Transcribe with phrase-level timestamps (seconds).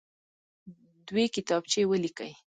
[1.07, 2.31] دوې کتابچې ولیکئ.